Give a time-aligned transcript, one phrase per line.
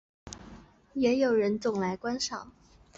[0.93, 2.51] 也有人种来观赏。